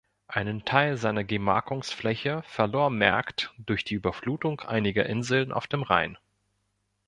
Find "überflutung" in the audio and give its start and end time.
3.93-4.59